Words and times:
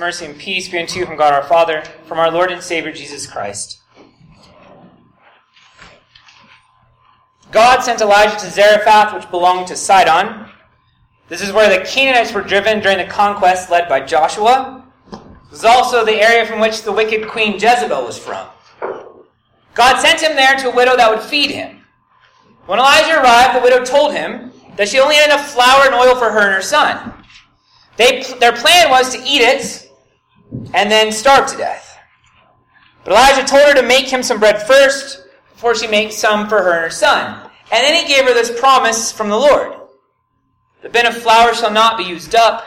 mercy, 0.00 0.24
and 0.24 0.38
peace 0.38 0.66
be 0.66 0.78
unto 0.78 0.98
you 0.98 1.04
from 1.04 1.16
God 1.18 1.34
our 1.34 1.42
Father, 1.42 1.82
from 2.06 2.18
our 2.18 2.30
Lord 2.30 2.50
and 2.50 2.62
Savior 2.62 2.90
Jesus 2.90 3.26
Christ. 3.26 3.82
God 7.52 7.80
sent 7.82 8.00
Elijah 8.00 8.38
to 8.38 8.50
Zarephath, 8.50 9.14
which 9.14 9.30
belonged 9.30 9.66
to 9.68 9.76
Sidon. 9.76 10.48
This 11.28 11.42
is 11.42 11.52
where 11.52 11.68
the 11.68 11.84
Canaanites 11.84 12.32
were 12.32 12.40
driven 12.40 12.80
during 12.80 12.96
the 12.96 13.04
conquest 13.04 13.70
led 13.70 13.88
by 13.88 14.00
Joshua. 14.00 14.84
This 15.10 15.20
was 15.50 15.64
also 15.64 16.04
the 16.04 16.14
area 16.14 16.46
from 16.46 16.60
which 16.60 16.82
the 16.82 16.92
wicked 16.92 17.28
queen 17.28 17.54
Jezebel 17.54 18.04
was 18.04 18.18
from. 18.18 18.46
God 19.74 20.00
sent 20.00 20.22
him 20.22 20.34
there 20.34 20.56
to 20.56 20.70
a 20.70 20.74
widow 20.74 20.96
that 20.96 21.10
would 21.10 21.20
feed 21.20 21.50
him. 21.50 21.84
When 22.66 22.78
Elijah 22.78 23.20
arrived, 23.20 23.56
the 23.56 23.62
widow 23.62 23.84
told 23.84 24.14
him 24.14 24.52
that 24.76 24.88
she 24.88 24.98
only 24.98 25.16
had 25.16 25.26
enough 25.26 25.50
flour 25.50 25.84
and 25.84 25.94
oil 25.94 26.14
for 26.16 26.30
her 26.30 26.40
and 26.40 26.54
her 26.54 26.62
son. 26.62 27.12
They, 27.96 28.22
their 28.38 28.52
plan 28.52 28.88
was 28.88 29.12
to 29.14 29.18
eat 29.18 29.42
it 29.42 29.89
and 30.74 30.90
then 30.90 31.12
starve 31.12 31.50
to 31.50 31.56
death. 31.56 31.98
But 33.04 33.12
Elijah 33.12 33.46
told 33.46 33.68
her 33.68 33.74
to 33.74 33.86
make 33.86 34.06
him 34.06 34.22
some 34.22 34.40
bread 34.40 34.66
first 34.66 35.26
before 35.52 35.74
she 35.74 35.86
makes 35.86 36.16
some 36.16 36.48
for 36.48 36.62
her 36.62 36.72
and 36.72 36.84
her 36.84 36.90
son. 36.90 37.50
And 37.72 37.84
then 37.84 38.04
he 38.04 38.12
gave 38.12 38.24
her 38.24 38.34
this 38.34 38.58
promise 38.58 39.12
from 39.12 39.28
the 39.28 39.36
Lord. 39.36 39.74
The 40.82 40.88
bin 40.88 41.06
of 41.06 41.16
flour 41.16 41.54
shall 41.54 41.70
not 41.70 41.98
be 41.98 42.04
used 42.04 42.34
up, 42.34 42.64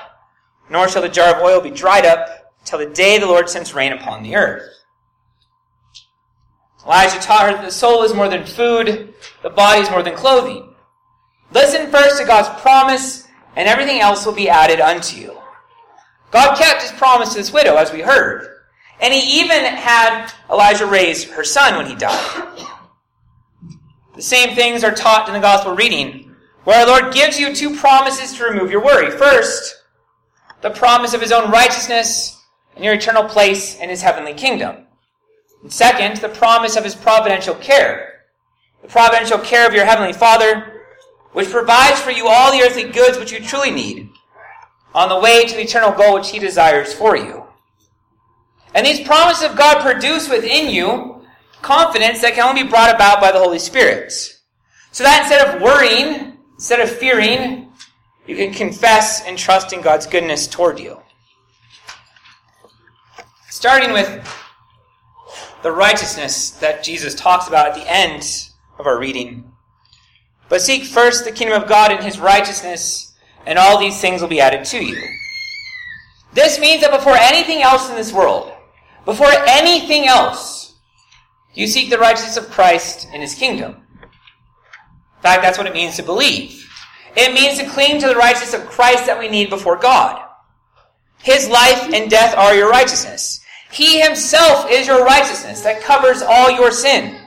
nor 0.70 0.88
shall 0.88 1.02
the 1.02 1.10
jar 1.10 1.36
of 1.36 1.42
oil 1.42 1.62
be 1.62 1.72
dried 1.72 2.06
up, 2.06 2.54
till 2.64 2.80
the 2.80 2.86
day 2.86 3.20
the 3.20 3.26
Lord 3.26 3.50
sends 3.50 3.74
rain 3.74 3.92
upon 3.92 4.24
the 4.24 4.36
earth. 4.36 4.70
Elijah 6.86 7.20
taught 7.20 7.50
her 7.50 7.56
that 7.56 7.66
the 7.66 7.72
soul 7.72 8.04
is 8.04 8.14
more 8.14 8.30
than 8.30 8.46
food, 8.46 9.14
the 9.42 9.50
body 9.50 9.82
is 9.82 9.90
more 9.90 10.04
than 10.04 10.16
clothing. 10.16 10.74
Listen 11.52 11.90
first 11.92 12.18
to 12.18 12.26
God's 12.26 12.62
promise, 12.62 13.28
and 13.56 13.68
everything 13.68 14.00
else 14.00 14.26
will 14.26 14.34
be 14.34 14.50
added 14.50 14.80
unto 14.80 15.20
you. 15.20 15.38
God 16.34 16.58
kept 16.58 16.82
his 16.82 16.92
promise 16.92 17.30
to 17.30 17.36
this 17.36 17.54
widow, 17.54 17.76
as 17.76 17.94
we 17.94 18.02
heard. 18.02 18.48
And 19.00 19.14
he 19.14 19.42
even 19.42 19.64
had 19.64 20.32
Elijah 20.50 20.88
raise 20.88 21.26
her 21.26 21.44
son 21.44 21.78
when 21.78 21.86
he 21.86 21.96
died. 21.96 22.58
The 24.16 24.22
same 24.22 24.56
things 24.56 24.84
are 24.84 24.94
taught 24.94 25.28
in 25.28 25.36
the 25.36 25.40
gospel 25.40 25.76
reading 25.76 26.36
where 26.64 26.80
our 26.80 26.88
Lord 26.88 27.14
gives 27.14 27.40
you 27.40 27.54
two 27.54 27.76
promises 27.76 28.36
to 28.38 28.46
remove 28.46 28.72
your 28.72 28.84
worry. 28.84 29.12
First, 29.12 29.84
the 30.62 30.70
promise 30.72 31.14
of 31.14 31.22
his 31.22 31.32
own 31.32 31.52
righteousness 31.52 32.42
and 32.76 32.84
your 32.84 32.94
eternal 32.96 33.26
place 33.26 33.78
in 33.80 33.90
his 33.90 34.02
heavenly 34.02 34.34
kingdom. 34.34 34.88
And 35.62 35.72
second, 35.72 36.18
the 36.18 36.30
promise 36.30 36.76
of 36.76 36.84
his 36.84 36.96
providential 36.96 37.56
care. 37.56 38.22
The 38.82 38.88
providential 38.88 39.40
care 39.40 39.68
of 39.68 39.74
your 39.74 39.86
heavenly 39.86 40.14
Father, 40.14 40.82
which 41.34 41.50
provides 41.50 42.00
for 42.00 42.12
you 42.12 42.28
all 42.28 42.52
the 42.52 42.64
earthly 42.64 42.86
goods 42.86 43.20
which 43.20 43.32
you 43.32 43.40
truly 43.40 43.72
need 43.72 44.10
on 44.94 45.10
the 45.10 45.20
way 45.20 45.46
to 45.46 45.56
the 45.56 45.64
eternal 45.64 45.92
goal 45.92 46.16
which 46.16 46.32
he 46.32 46.40
desires 46.40 46.94
for 46.94 47.16
you. 47.16 47.44
And 48.76 48.86
these 48.86 49.06
promises 49.06 49.50
of 49.50 49.58
God 49.58 49.82
produce 49.82 50.30
within 50.30 50.70
you 50.70 51.24
confidence 51.62 52.22
that 52.22 52.34
can 52.34 52.48
only 52.48 52.64
be 52.64 52.70
brought 52.70 52.94
about 52.94 53.22
by 53.22 53.32
the 53.32 53.40
Holy 53.40 53.60
Spirit. 53.60 54.12
So 54.92 55.04
that 55.04 55.22
instead 55.22 55.56
of 55.56 55.62
worrying 55.62 56.34
Instead 56.64 56.80
of 56.80 56.90
fearing, 56.90 57.72
you 58.26 58.36
can 58.36 58.54
confess 58.54 59.22
and 59.26 59.38
trust 59.38 59.74
in 59.74 59.82
God's 59.82 60.06
goodness 60.06 60.48
toward 60.48 60.80
you. 60.80 61.02
Starting 63.50 63.92
with 63.92 64.08
the 65.62 65.72
righteousness 65.72 66.52
that 66.52 66.84
Jesus 66.84 67.16
talks 67.16 67.48
about 67.48 67.68
at 67.68 67.76
the 67.76 67.92
end 67.92 68.50
of 68.80 68.86
our 68.86 69.00
reading. 69.00 69.52
But 70.48 70.62
seek 70.62 70.86
first 70.86 71.26
the 71.26 71.32
kingdom 71.32 71.62
of 71.62 71.68
God 71.68 71.92
and 71.92 72.04
his 72.04 72.20
righteousness, 72.20 73.13
and 73.46 73.60
all 73.60 73.80
these 73.80 74.00
things 74.00 74.22
will 74.22 74.30
be 74.30 74.42
added 74.42 74.66
to 74.66 74.84
you. 74.84 75.02
This 76.34 76.60
means 76.60 76.82
that 76.82 76.92
before 76.92 77.16
anything 77.16 77.62
else 77.62 77.90
in 77.90 77.96
this 77.96 78.12
world, 78.12 78.52
before 79.06 79.32
anything 79.48 80.08
else, 80.08 80.76
you 81.54 81.68
seek 81.68 81.90
the 81.90 81.98
righteousness 81.98 82.38
of 82.38 82.50
Christ 82.50 83.08
and 83.14 83.22
his 83.22 83.36
kingdom 83.36 83.76
In 84.02 85.22
fact, 85.22 85.44
that's 85.44 85.58
what 85.58 85.68
it 85.68 85.74
means 85.74 85.96
to 85.98 86.04
believe. 86.04 86.68
It 87.16 87.34
means 87.34 87.60
to 87.60 87.70
cling 87.70 88.00
to 88.02 88.08
the 88.08 88.16
righteousness 88.16 88.60
of 88.60 88.68
Christ 88.68 89.06
that 89.06 89.20
we 89.20 89.30
need 89.30 89.50
before 89.50 89.78
God. 89.78 90.22
His 91.20 91.48
life 91.48 91.94
and 91.94 92.10
death 92.10 92.36
are 92.36 92.56
your 92.56 92.70
righteousness. 92.70 93.42
He 93.72 94.02
himself 94.02 94.68
is 94.70 94.88
your 94.88 95.06
righteousness 95.06 95.62
that 95.62 95.82
covers 95.82 96.22
all 96.22 96.52
your 96.52 96.72
sin. 96.72 97.20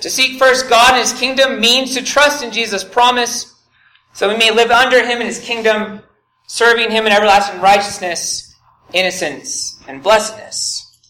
To 0.00 0.10
seek 0.10 0.38
first 0.38 0.68
God 0.68 0.94
and 0.94 1.02
his 1.02 1.12
kingdom 1.12 1.60
means 1.60 1.94
to 1.94 2.02
trust 2.02 2.42
in 2.42 2.50
Jesus' 2.50 2.82
promise 2.82 3.54
so 4.12 4.28
we 4.28 4.36
may 4.36 4.50
live 4.50 4.70
under 4.70 5.04
him 5.04 5.20
in 5.20 5.26
his 5.26 5.38
kingdom, 5.40 6.02
serving 6.46 6.90
him 6.90 7.06
in 7.06 7.12
everlasting 7.12 7.60
righteousness, 7.60 8.54
innocence, 8.92 9.82
and 9.88 10.02
blessedness. 10.02 11.00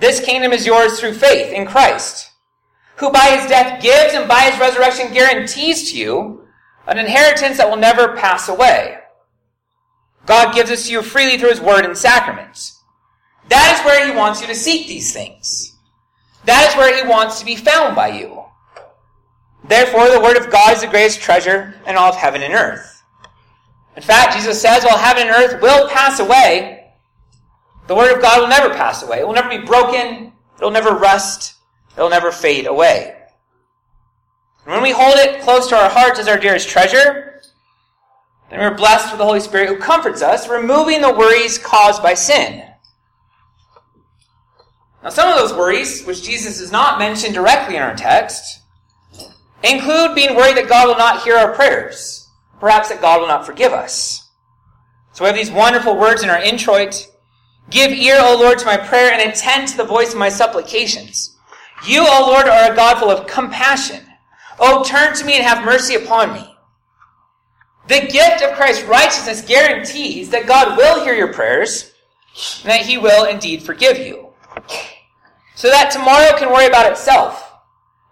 This 0.00 0.20
kingdom 0.20 0.52
is 0.52 0.66
yours 0.66 0.98
through 0.98 1.14
faith 1.14 1.52
in 1.52 1.66
Christ 1.66 2.28
who 2.98 3.10
by 3.12 3.36
his 3.36 3.48
death 3.48 3.80
gives 3.80 4.14
and 4.14 4.28
by 4.28 4.40
his 4.42 4.58
resurrection 4.58 5.12
guarantees 5.12 5.90
to 5.90 5.96
you 5.96 6.44
an 6.86 6.98
inheritance 6.98 7.58
that 7.58 7.68
will 7.68 7.76
never 7.76 8.16
pass 8.16 8.48
away. 8.48 8.98
God 10.26 10.54
gives 10.54 10.68
this 10.68 10.86
to 10.86 10.92
you 10.92 11.02
freely 11.02 11.38
through 11.38 11.50
his 11.50 11.60
word 11.60 11.84
and 11.84 11.96
sacraments. 11.96 12.82
That 13.48 13.78
is 13.78 13.86
where 13.86 14.04
he 14.04 14.16
wants 14.16 14.40
you 14.40 14.46
to 14.48 14.54
seek 14.54 14.88
these 14.88 15.12
things. 15.12 15.76
That 16.44 16.68
is 16.68 16.76
where 16.76 16.94
he 16.94 17.08
wants 17.08 17.38
to 17.38 17.44
be 17.44 17.56
found 17.56 17.94
by 17.94 18.08
you. 18.08 18.42
Therefore, 19.68 20.08
the 20.10 20.20
word 20.20 20.36
of 20.36 20.50
God 20.50 20.74
is 20.74 20.80
the 20.80 20.88
greatest 20.88 21.20
treasure 21.20 21.74
in 21.86 21.96
all 21.96 22.08
of 22.08 22.16
heaven 22.16 22.42
and 22.42 22.54
earth. 22.54 23.02
In 23.96 24.02
fact, 24.02 24.34
Jesus 24.34 24.60
says, 24.60 24.84
while 24.84 24.96
heaven 24.96 25.26
and 25.26 25.30
earth 25.30 25.60
will 25.60 25.88
pass 25.88 26.20
away, 26.20 26.92
the 27.86 27.94
word 27.94 28.14
of 28.14 28.22
God 28.22 28.40
will 28.40 28.48
never 28.48 28.74
pass 28.74 29.02
away. 29.02 29.20
It 29.20 29.26
will 29.26 29.34
never 29.34 29.48
be 29.48 29.64
broken. 29.64 30.32
It 30.58 30.62
will 30.62 30.70
never 30.70 30.90
rust. 30.90 31.54
It'll 31.96 32.08
never 32.08 32.32
fade 32.32 32.66
away. 32.66 33.14
And 34.64 34.72
when 34.72 34.82
we 34.82 34.92
hold 34.92 35.16
it 35.16 35.40
close 35.42 35.68
to 35.68 35.76
our 35.76 35.90
hearts 35.90 36.18
as 36.18 36.28
our 36.28 36.38
dearest 36.38 36.68
treasure, 36.68 37.40
then 38.50 38.60
we're 38.60 38.74
blessed 38.74 39.10
with 39.10 39.18
the 39.18 39.24
Holy 39.24 39.40
Spirit 39.40 39.68
who 39.68 39.76
comforts 39.76 40.22
us, 40.22 40.48
removing 40.48 41.00
the 41.00 41.12
worries 41.12 41.58
caused 41.58 42.02
by 42.02 42.14
sin. 42.14 42.64
Now, 45.02 45.10
some 45.10 45.28
of 45.28 45.36
those 45.36 45.52
worries, 45.52 46.04
which 46.04 46.22
Jesus 46.22 46.58
does 46.58 46.72
not 46.72 46.98
mention 46.98 47.32
directly 47.32 47.76
in 47.76 47.82
our 47.82 47.94
text, 47.94 48.60
include 49.62 50.14
being 50.14 50.36
worried 50.36 50.56
that 50.56 50.68
God 50.68 50.88
will 50.88 50.96
not 50.96 51.22
hear 51.22 51.36
our 51.36 51.54
prayers, 51.54 52.28
perhaps 52.60 52.88
that 52.88 53.00
God 53.00 53.20
will 53.20 53.28
not 53.28 53.46
forgive 53.46 53.72
us. 53.72 54.30
So 55.12 55.24
we 55.24 55.26
have 55.28 55.36
these 55.36 55.50
wonderful 55.50 55.96
words 55.96 56.22
in 56.22 56.30
our 56.30 56.40
introit 56.40 57.08
Give 57.70 57.92
ear, 57.92 58.18
O 58.20 58.36
Lord, 58.38 58.58
to 58.60 58.66
my 58.66 58.76
prayer, 58.76 59.12
and 59.12 59.30
attend 59.30 59.68
to 59.68 59.76
the 59.76 59.84
voice 59.84 60.12
of 60.12 60.18
my 60.18 60.30
supplications. 60.30 61.36
You, 61.86 62.00
O 62.00 62.26
Lord, 62.26 62.48
are 62.48 62.72
a 62.72 62.74
God 62.74 62.98
full 62.98 63.10
of 63.10 63.26
compassion. 63.26 64.02
Oh, 64.58 64.82
turn 64.84 65.14
to 65.14 65.24
me 65.24 65.34
and 65.34 65.44
have 65.44 65.64
mercy 65.64 65.94
upon 65.94 66.32
me. 66.32 66.56
The 67.88 68.08
gift 68.10 68.42
of 68.42 68.56
Christ's 68.56 68.84
righteousness 68.84 69.42
guarantees 69.42 70.30
that 70.30 70.46
God 70.46 70.76
will 70.76 71.04
hear 71.04 71.14
your 71.14 71.32
prayers 71.32 71.92
and 72.62 72.70
that 72.70 72.82
He 72.86 72.98
will 72.98 73.26
indeed 73.26 73.62
forgive 73.62 73.98
you. 73.98 74.28
So 75.54 75.68
that 75.68 75.90
tomorrow 75.90 76.36
can 76.38 76.52
worry 76.52 76.66
about 76.66 76.90
itself 76.90 77.52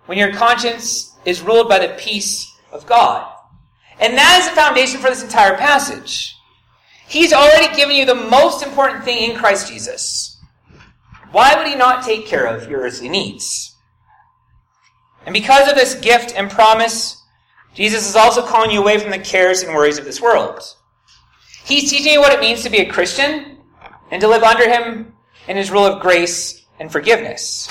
when 0.06 0.18
your 0.18 0.32
conscience 0.32 1.15
is 1.26 1.42
ruled 1.42 1.68
by 1.68 1.78
the 1.78 1.94
peace 1.98 2.50
of 2.72 2.86
God. 2.86 3.30
And 4.00 4.16
that 4.16 4.40
is 4.40 4.48
the 4.48 4.56
foundation 4.56 5.00
for 5.00 5.10
this 5.10 5.22
entire 5.22 5.56
passage. 5.56 6.34
He's 7.06 7.34
already 7.34 7.74
given 7.76 7.94
you 7.96 8.06
the 8.06 8.14
most 8.14 8.64
important 8.64 9.04
thing 9.04 9.30
in 9.30 9.36
Christ 9.36 9.70
Jesus 9.70 10.36
why 11.36 11.54
would 11.54 11.66
he 11.66 11.74
not 11.74 12.02
take 12.02 12.26
care 12.26 12.46
of 12.46 12.70
your 12.70 12.80
earthly 12.80 13.10
needs? 13.10 13.76
And 15.26 15.34
because 15.34 15.68
of 15.68 15.74
this 15.74 15.94
gift 15.96 16.32
and 16.34 16.50
promise, 16.50 17.22
Jesus 17.74 18.08
is 18.08 18.16
also 18.16 18.40
calling 18.40 18.70
you 18.70 18.80
away 18.80 18.98
from 18.98 19.10
the 19.10 19.18
cares 19.18 19.62
and 19.62 19.74
worries 19.74 19.98
of 19.98 20.06
this 20.06 20.18
world. 20.18 20.62
He's 21.64 21.90
teaching 21.90 22.14
you 22.14 22.20
what 22.20 22.32
it 22.32 22.40
means 22.40 22.62
to 22.62 22.70
be 22.70 22.78
a 22.78 22.90
Christian 22.90 23.58
and 24.10 24.20
to 24.22 24.28
live 24.28 24.44
under 24.44 24.66
him 24.66 25.14
in 25.46 25.58
his 25.58 25.70
rule 25.70 25.84
of 25.84 26.00
grace 26.00 26.64
and 26.78 26.90
forgiveness. 26.90 27.68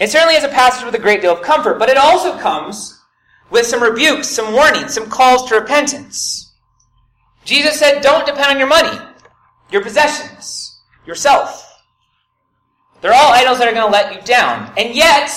It 0.00 0.10
certainly 0.10 0.34
is 0.34 0.44
a 0.44 0.48
passage 0.48 0.84
with 0.84 0.94
a 0.94 0.98
great 0.98 1.20
deal 1.20 1.32
of 1.32 1.42
comfort, 1.42 1.78
but 1.78 1.88
it 1.88 1.96
also 1.96 2.38
comes 2.38 3.00
with 3.50 3.66
some 3.66 3.82
rebukes, 3.82 4.28
some 4.28 4.52
warnings, 4.52 4.94
some 4.94 5.08
calls 5.08 5.48
to 5.48 5.54
repentance. 5.54 6.52
Jesus 7.44 7.78
said, 7.78 8.00
don't 8.00 8.26
depend 8.26 8.50
on 8.50 8.58
your 8.58 8.68
money, 8.68 8.98
your 9.70 9.82
possessions, 9.82 10.80
yourself. 11.06 11.68
They're 13.00 13.14
all 13.14 13.32
idols 13.32 13.58
that 13.58 13.68
are 13.68 13.74
going 13.74 13.86
to 13.86 13.92
let 13.92 14.14
you 14.14 14.20
down. 14.22 14.72
And 14.78 14.94
yet, 14.94 15.30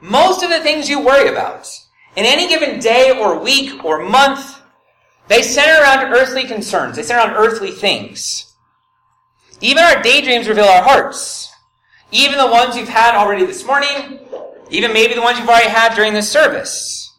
most 0.00 0.42
of 0.42 0.50
the 0.50 0.60
things 0.60 0.88
you 0.88 1.00
worry 1.00 1.28
about 1.28 1.66
in 2.16 2.26
any 2.26 2.48
given 2.48 2.80
day 2.80 3.16
or 3.18 3.38
week 3.38 3.84
or 3.84 4.08
month, 4.08 4.60
they 5.28 5.42
center 5.42 5.80
around 5.80 6.12
earthly 6.12 6.44
concerns. 6.44 6.96
They 6.96 7.02
center 7.02 7.20
around 7.20 7.36
earthly 7.36 7.70
things. 7.70 8.52
Even 9.60 9.84
our 9.84 10.02
daydreams 10.02 10.48
reveal 10.48 10.66
our 10.66 10.82
hearts. 10.82 11.43
Even 12.10 12.38
the 12.38 12.46
ones 12.46 12.76
you've 12.76 12.88
had 12.88 13.14
already 13.14 13.44
this 13.44 13.66
morning, 13.66 14.20
even 14.70 14.92
maybe 14.92 15.14
the 15.14 15.22
ones 15.22 15.38
you've 15.38 15.48
already 15.48 15.68
had 15.68 15.94
during 15.94 16.12
this 16.12 16.30
service. 16.30 17.12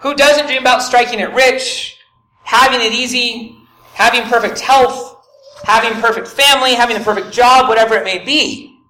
Who 0.00 0.14
doesn't 0.14 0.46
dream 0.46 0.60
about 0.60 0.82
striking 0.82 1.18
it 1.20 1.32
rich, 1.32 1.98
having 2.44 2.80
it 2.80 2.92
easy, 2.92 3.56
having 3.94 4.22
perfect 4.22 4.60
health, 4.60 5.16
having 5.64 6.00
perfect 6.00 6.28
family, 6.28 6.74
having 6.74 6.96
a 6.96 7.00
perfect 7.00 7.32
job, 7.32 7.68
whatever 7.68 7.94
it 7.94 8.04
may 8.04 8.24
be. 8.24 8.80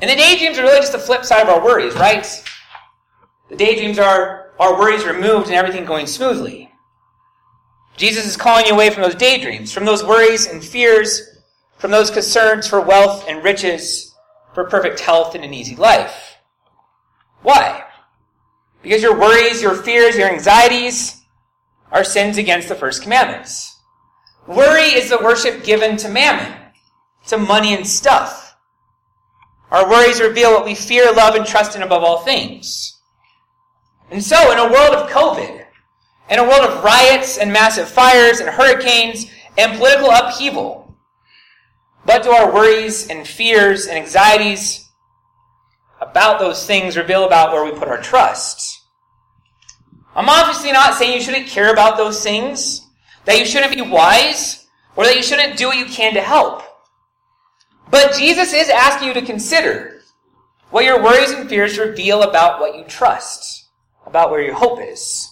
And 0.00 0.10
the 0.10 0.14
daydreams 0.14 0.58
are 0.58 0.62
really 0.62 0.80
just 0.80 0.92
the 0.92 0.98
flip 0.98 1.24
side 1.24 1.42
of 1.42 1.48
our 1.48 1.64
worries, 1.64 1.94
right? 1.94 2.26
The 3.48 3.56
daydreams 3.56 3.98
are 3.98 4.52
our 4.60 4.78
worries 4.78 5.04
removed 5.04 5.46
and 5.46 5.56
everything 5.56 5.84
going 5.84 6.06
smoothly. 6.06 6.70
Jesus 7.96 8.26
is 8.26 8.36
calling 8.36 8.66
you 8.66 8.72
away 8.72 8.90
from 8.90 9.02
those 9.02 9.14
daydreams, 9.14 9.72
from 9.72 9.84
those 9.84 10.04
worries 10.04 10.46
and 10.46 10.62
fears, 10.62 11.37
from 11.78 11.90
those 11.90 12.10
concerns 12.10 12.66
for 12.66 12.80
wealth 12.80 13.24
and 13.28 13.42
riches, 13.42 14.14
for 14.52 14.64
perfect 14.64 15.00
health 15.00 15.34
and 15.34 15.44
an 15.44 15.54
easy 15.54 15.76
life. 15.76 16.36
Why? 17.42 17.84
Because 18.82 19.02
your 19.02 19.18
worries, 19.18 19.62
your 19.62 19.74
fears, 19.74 20.16
your 20.16 20.28
anxieties 20.28 21.22
are 21.90 22.04
sins 22.04 22.38
against 22.38 22.68
the 22.68 22.74
first 22.74 23.02
commandments. 23.02 23.76
Worry 24.46 24.94
is 24.94 25.10
the 25.10 25.18
worship 25.18 25.64
given 25.64 25.96
to 25.98 26.08
mammon, 26.08 26.52
to 27.28 27.38
money 27.38 27.74
and 27.74 27.86
stuff. 27.86 28.56
Our 29.70 29.88
worries 29.88 30.20
reveal 30.20 30.52
what 30.52 30.64
we 30.64 30.74
fear, 30.74 31.12
love, 31.12 31.34
and 31.34 31.46
trust 31.46 31.76
in 31.76 31.82
above 31.82 32.02
all 32.02 32.20
things. 32.20 32.98
And 34.10 34.24
so, 34.24 34.50
in 34.50 34.58
a 34.58 34.72
world 34.72 34.94
of 34.94 35.10
COVID, 35.10 35.64
in 36.30 36.38
a 36.38 36.44
world 36.44 36.64
of 36.64 36.82
riots 36.82 37.36
and 37.36 37.52
massive 37.52 37.88
fires 37.88 38.40
and 38.40 38.48
hurricanes 38.48 39.26
and 39.58 39.76
political 39.76 40.10
upheaval, 40.10 40.87
what 42.04 42.22
do 42.22 42.30
our 42.30 42.52
worries 42.52 43.08
and 43.08 43.26
fears 43.26 43.86
and 43.86 43.98
anxieties 43.98 44.88
about 46.00 46.38
those 46.38 46.66
things 46.66 46.96
reveal 46.96 47.24
about 47.24 47.52
where 47.52 47.64
we 47.64 47.78
put 47.78 47.88
our 47.88 48.00
trust? 48.00 48.82
I'm 50.14 50.28
obviously 50.28 50.72
not 50.72 50.94
saying 50.94 51.12
you 51.12 51.20
shouldn't 51.20 51.46
care 51.46 51.72
about 51.72 51.96
those 51.96 52.22
things 52.22 52.86
that 53.24 53.38
you 53.38 53.44
shouldn't 53.44 53.74
be 53.74 53.82
wise, 53.82 54.66
or 54.96 55.04
that 55.04 55.14
you 55.14 55.22
shouldn't 55.22 55.58
do 55.58 55.66
what 55.66 55.76
you 55.76 55.84
can 55.84 56.14
to 56.14 56.20
help. 56.20 56.62
But 57.90 58.14
Jesus 58.14 58.52
is 58.52 58.68
asking 58.68 59.08
you 59.08 59.14
to 59.14 59.22
consider 59.22 60.00
what 60.70 60.84
your 60.84 61.02
worries 61.02 61.30
and 61.30 61.48
fears 61.48 61.78
reveal 61.78 62.22
about 62.22 62.58
what 62.58 62.76
you 62.76 62.84
trust, 62.84 63.68
about 64.06 64.30
where 64.30 64.42
your 64.42 64.54
hope 64.54 64.80
is. 64.82 65.30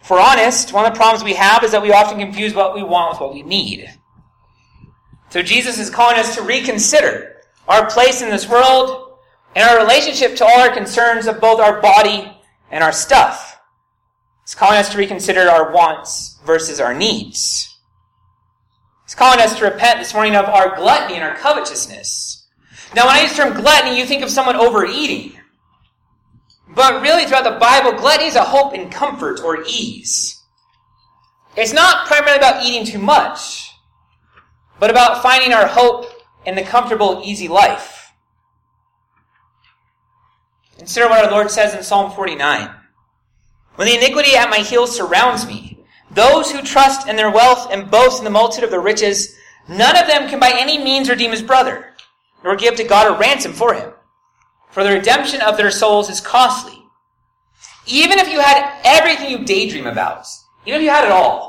If 0.00 0.10
we're 0.10 0.20
honest, 0.20 0.72
one 0.72 0.86
of 0.86 0.92
the 0.92 0.98
problems 0.98 1.24
we 1.24 1.34
have 1.34 1.64
is 1.64 1.72
that 1.72 1.82
we 1.82 1.92
often 1.92 2.18
confuse 2.18 2.54
what 2.54 2.74
we 2.74 2.82
want 2.82 3.12
with 3.12 3.20
what 3.20 3.34
we 3.34 3.42
need. 3.42 3.90
So 5.30 5.42
Jesus 5.42 5.78
is 5.78 5.90
calling 5.90 6.18
us 6.18 6.34
to 6.36 6.42
reconsider 6.42 7.36
our 7.66 7.88
place 7.90 8.22
in 8.22 8.30
this 8.30 8.48
world 8.48 9.18
and 9.54 9.68
our 9.68 9.78
relationship 9.78 10.36
to 10.36 10.44
all 10.44 10.60
our 10.60 10.72
concerns 10.72 11.26
of 11.26 11.40
both 11.40 11.60
our 11.60 11.80
body 11.80 12.32
and 12.70 12.82
our 12.82 12.92
stuff. 12.92 13.60
He's 14.44 14.54
calling 14.54 14.78
us 14.78 14.90
to 14.92 14.98
reconsider 14.98 15.42
our 15.42 15.72
wants 15.72 16.38
versus 16.46 16.80
our 16.80 16.94
needs. 16.94 17.76
He's 19.04 19.14
calling 19.14 19.40
us 19.40 19.58
to 19.58 19.64
repent 19.64 19.98
this 19.98 20.14
morning 20.14 20.34
of 20.34 20.46
our 20.46 20.76
gluttony 20.76 21.14
and 21.14 21.24
our 21.24 21.36
covetousness. 21.36 22.46
Now, 22.94 23.06
when 23.06 23.16
I 23.16 23.22
use 23.22 23.32
the 23.32 23.42
term 23.42 23.54
gluttony, 23.54 23.98
you 23.98 24.06
think 24.06 24.22
of 24.22 24.30
someone 24.30 24.56
overeating. 24.56 25.38
But 26.74 27.02
really, 27.02 27.26
throughout 27.26 27.44
the 27.44 27.58
Bible, 27.58 27.92
gluttony 27.98 28.28
is 28.28 28.36
a 28.36 28.44
hope 28.44 28.74
in 28.74 28.88
comfort 28.90 29.40
or 29.40 29.64
ease. 29.66 30.42
It's 31.56 31.72
not 31.72 32.06
primarily 32.06 32.38
about 32.38 32.64
eating 32.64 32.86
too 32.86 32.98
much, 32.98 33.67
but 34.78 34.90
about 34.90 35.22
finding 35.22 35.52
our 35.52 35.66
hope 35.66 36.06
in 36.46 36.54
the 36.54 36.62
comfortable, 36.62 37.20
easy 37.24 37.48
life. 37.48 38.12
Consider 40.78 41.08
what 41.08 41.24
our 41.24 41.30
Lord 41.30 41.50
says 41.50 41.74
in 41.74 41.82
Psalm 41.82 42.12
49. 42.12 42.70
When 43.74 43.88
the 43.88 43.96
iniquity 43.96 44.36
at 44.36 44.50
my 44.50 44.58
heels 44.58 44.96
surrounds 44.96 45.46
me, 45.46 45.84
those 46.10 46.50
who 46.50 46.62
trust 46.62 47.08
in 47.08 47.16
their 47.16 47.30
wealth 47.30 47.68
and 47.70 47.90
boast 47.90 48.18
in 48.18 48.24
the 48.24 48.30
multitude 48.30 48.64
of 48.64 48.70
their 48.70 48.80
riches, 48.80 49.36
none 49.68 49.96
of 49.96 50.06
them 50.06 50.28
can 50.28 50.40
by 50.40 50.52
any 50.54 50.78
means 50.82 51.08
redeem 51.08 51.32
his 51.32 51.42
brother, 51.42 51.94
nor 52.42 52.56
give 52.56 52.76
to 52.76 52.84
God 52.84 53.06
a 53.06 53.18
ransom 53.18 53.52
for 53.52 53.74
him. 53.74 53.92
For 54.70 54.84
the 54.84 54.92
redemption 54.92 55.40
of 55.42 55.56
their 55.56 55.70
souls 55.70 56.08
is 56.08 56.20
costly. 56.20 56.82
Even 57.86 58.18
if 58.18 58.28
you 58.28 58.40
had 58.40 58.80
everything 58.84 59.30
you 59.30 59.44
daydream 59.44 59.86
about, 59.86 60.26
even 60.66 60.80
if 60.80 60.84
you 60.84 60.90
had 60.90 61.04
it 61.04 61.10
all, 61.10 61.47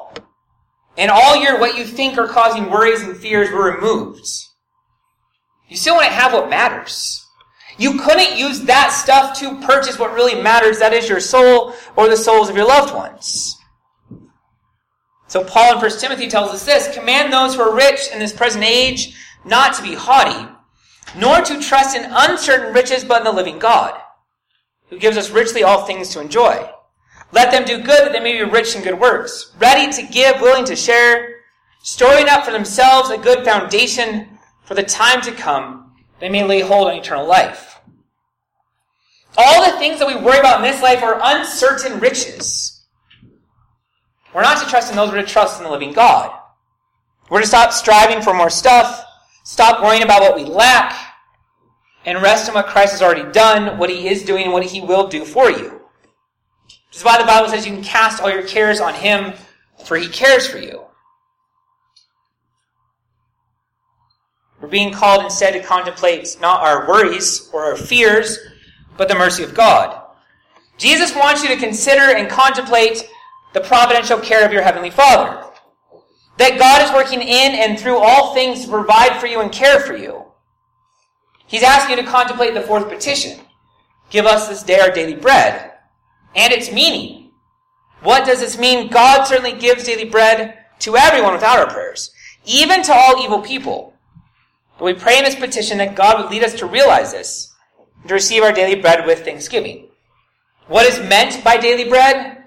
and 1.00 1.10
all 1.10 1.38
your 1.38 1.58
what 1.60 1.78
you 1.78 1.86
think 1.86 2.18
are 2.18 2.28
causing 2.28 2.70
worries 2.70 3.02
and 3.02 3.16
fears 3.16 3.50
were 3.52 3.74
removed, 3.74 4.28
you 5.70 5.78
still 5.78 5.96
wouldn't 5.96 6.14
have 6.14 6.34
what 6.34 6.50
matters. 6.50 7.26
You 7.78 8.00
couldn't 8.00 8.38
use 8.38 8.64
that 8.64 8.92
stuff 8.92 9.40
to 9.40 9.62
purchase 9.66 9.98
what 9.98 10.14
really 10.14 10.42
matters, 10.42 10.80
that 10.80 10.92
is 10.92 11.08
your 11.08 11.22
soul 11.22 11.74
or 11.96 12.10
the 12.10 12.18
souls 12.18 12.50
of 12.50 12.58
your 12.58 12.68
loved 12.68 12.94
ones. 12.94 13.56
So 15.28 15.46
Paul 15.46 15.76
in 15.76 15.82
1 15.82 16.00
Timothy 16.00 16.28
tells 16.28 16.52
us 16.52 16.66
this, 16.66 16.94
command 16.94 17.32
those 17.32 17.56
who 17.56 17.62
are 17.62 17.74
rich 17.74 18.12
in 18.12 18.20
this 18.20 18.34
present 18.34 18.66
age 18.66 19.16
not 19.46 19.76
to 19.76 19.84
be 19.84 19.96
haughty, 19.96 20.52
nor 21.16 21.40
to 21.40 21.62
trust 21.62 21.96
in 21.96 22.12
uncertain 22.12 22.74
riches, 22.74 23.06
but 23.06 23.20
in 23.20 23.24
the 23.24 23.32
living 23.32 23.58
God, 23.58 23.98
who 24.90 25.00
gives 25.00 25.16
us 25.16 25.30
richly 25.30 25.64
all 25.64 25.86
things 25.86 26.10
to 26.10 26.20
enjoy. 26.20 26.70
Let 27.32 27.52
them 27.52 27.66
do 27.66 27.78
good 27.78 28.06
that 28.06 28.12
they 28.12 28.20
may 28.20 28.44
be 28.44 28.50
rich 28.50 28.76
in 28.76 28.82
good 28.82 29.00
works, 29.00 29.54
ready 29.60 29.92
to 29.92 30.12
give, 30.12 30.42
willing 30.42 30.66
to 30.66 30.76
share, 30.76 31.42
storing 31.84 32.28
up 32.28 32.44
for 32.44 32.52
themselves 32.52 33.10
a 33.10 33.18
good 33.18 33.46
foundation 33.46 34.40
for 34.64 34.74
the 34.74 34.84
time 34.84 35.22
to 35.22 35.32
come, 35.32 35.94
that 36.14 36.20
they 36.22 36.30
may 36.30 36.44
lay 36.44 36.62
hold 36.62 36.88
on 36.88 36.96
eternal 36.96 37.28
life. 37.28 37.80
All 39.38 39.72
the 39.72 39.78
things 39.78 40.00
that 40.00 40.08
we 40.08 40.16
worry 40.16 40.40
about 40.40 40.58
in 40.58 40.72
this 40.72 40.82
life 40.82 41.04
are 41.04 41.20
uncertain 41.22 42.00
riches. 42.00 42.84
We're 44.34 44.42
not 44.42 44.62
to 44.64 44.70
trust 44.70 44.90
in 44.90 44.96
those, 44.96 45.12
we're 45.12 45.22
to 45.22 45.28
trust 45.28 45.60
in 45.60 45.64
the 45.64 45.72
living 45.72 45.94
God. 45.94 46.36
We're 47.30 47.42
to 47.42 47.48
stop 47.48 47.72
striving 47.72 48.22
for 48.22 48.34
more 48.34 48.50
stuff, 48.50 49.06
stop 49.44 49.84
worrying 49.84 50.04
about 50.04 50.22
what 50.22 50.36
we 50.36 50.46
lack, 50.46 50.96
and 52.06 52.22
rest 52.22 52.48
in 52.48 52.56
what 52.56 52.68
Christ 52.68 52.94
has 52.94 53.02
already 53.02 53.32
done, 53.32 53.78
what 53.78 53.90
he 53.90 54.08
is 54.08 54.24
doing, 54.24 54.46
and 54.46 54.54
what 54.54 54.66
he 54.66 54.82
will 54.82 55.08
do 55.08 55.24
for 55.26 55.52
you. 55.52 55.82
Which 56.90 56.98
is 56.98 57.04
why 57.04 57.18
the 57.18 57.26
Bible 57.26 57.50
says 57.50 57.66
you 57.66 57.74
can 57.74 57.84
cast 57.84 58.22
all 58.22 58.30
your 58.30 58.44
cares 58.44 58.82
on 58.82 58.94
him, 58.94 59.34
for 59.86 59.96
he 59.96 60.08
cares 60.08 60.48
for 60.48 60.58
you. 60.58 60.84
We're 64.60 64.68
being 64.68 64.92
called 64.92 65.24
instead 65.24 65.52
to 65.54 65.64
contemplate 65.64 66.36
not 66.42 66.62
our 66.62 66.88
worries 66.88 67.50
or 67.54 67.64
our 67.64 67.78
fears, 67.78 68.38
but 68.98 69.08
the 69.08 69.16
mercy 69.16 69.44
of 69.44 69.54
God. 69.54 70.02
Jesus 70.78 71.16
wants 71.16 71.44
you 71.44 71.50
to 71.50 71.58
consider 71.58 72.16
and 72.16 72.30
contemplate 72.30 73.08
the 73.54 73.62
providential 73.62 74.20
care 74.20 74.46
of 74.46 74.52
your 74.52 74.62
Heavenly 74.62 74.90
Father. 74.90 75.46
That 76.38 76.58
God 76.58 76.82
is 76.82 76.94
working 76.94 77.22
in 77.22 77.54
and 77.54 77.80
through 77.80 77.98
all 77.98 78.34
things 78.34 78.64
to 78.64 78.72
provide 78.72 79.20
for 79.20 79.28
you 79.28 79.42
and 79.42 79.52
care 79.52 79.80
for 79.80 79.96
you. 79.96 80.26
He's 81.48 81.64
asking 81.64 81.98
you 81.98 82.04
to 82.04 82.10
contemplate 82.10 82.54
the 82.54 82.62
fourth 82.62 82.90
petition. 82.90 83.40
Give 84.10 84.26
us 84.26 84.48
this 84.48 84.64
day 84.64 84.80
our 84.80 84.92
daily 84.92 85.16
bread. 85.16 85.69
And 86.36 86.54
its 86.54 86.72
meaning. 86.72 87.32
What 88.02 88.26
does 88.26 88.40
this 88.40 88.58
mean? 88.58 88.90
God 88.90 89.26
certainly 89.26 89.54
gives 89.54 89.84
daily 89.84 90.06
bread 90.06 90.58
to 90.80 90.96
everyone 90.96 91.34
without 91.34 91.60
our 91.60 91.68
prayers, 91.68 92.12
even 92.46 92.82
to 92.84 92.94
all 92.94 93.22
evil 93.22 93.42
people. 93.42 93.94
But 94.78 94.86
we 94.86 94.94
pray 94.94 95.18
in 95.18 95.26
this 95.26 95.36
petition 95.36 95.78
that 95.80 95.96
God 95.96 96.22
would 96.22 96.32
lead 96.32 96.44
us 96.44 96.54
to 96.56 96.66
realize 96.66 97.12
this 97.12 97.54
and 98.00 98.08
to 98.08 98.14
receive 98.14 98.44
our 98.44 98.54
daily 98.54 98.80
bread 98.80 99.06
with 99.06 99.26
thanksgiving. 99.26 99.90
What 100.68 100.86
is 100.86 101.00
meant 101.10 101.44
by 101.44 101.58
daily 101.58 101.90
bread? 101.90 102.46